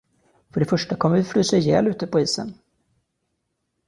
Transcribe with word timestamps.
För 0.53 0.59
det 0.59 0.65
första 0.65 0.95
kommer 0.95 1.15
vi 1.15 1.21
att 1.21 1.27
frysa 1.27 1.57
ihjäl 1.57 1.87
ute 1.87 2.07
på 2.07 2.19
isen. 2.19 2.53